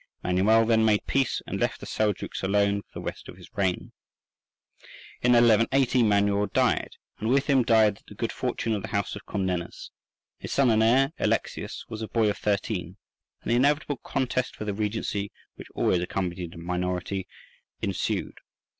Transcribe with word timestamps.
Manuel 0.23 0.65
then 0.65 0.83
made 0.83 1.05
peace, 1.05 1.43
and 1.45 1.59
left 1.59 1.79
the 1.79 1.85
Seljouks 1.85 2.41
alone 2.41 2.81
for 2.81 2.89
the 2.95 3.05
rest 3.05 3.29
of 3.29 3.37
his 3.37 3.53
reign. 3.55 3.91
In 5.21 5.33
1180 5.33 6.01
Manuel 6.01 6.47
died, 6.47 6.93
and 7.19 7.29
with 7.29 7.45
him 7.45 7.61
died 7.61 8.01
the 8.07 8.15
good 8.15 8.31
fortune 8.31 8.73
of 8.73 8.81
the 8.81 8.87
House 8.87 9.15
of 9.15 9.27
Comnenus. 9.27 9.91
His 10.39 10.51
son 10.51 10.71
and 10.71 10.81
heir, 10.81 11.11
Alexius, 11.19 11.85
was 11.87 12.01
a 12.01 12.07
boy 12.07 12.31
of 12.31 12.39
thirteen, 12.39 12.97
and 13.43 13.51
the 13.51 13.55
inevitable 13.57 13.97
contest 13.97 14.55
for 14.55 14.65
the 14.65 14.73
regency, 14.73 15.31
which 15.53 15.67
always 15.75 16.01
accompanied 16.01 16.55
a 16.55 16.57
minority, 16.57 17.27
ensued. 17.83 18.39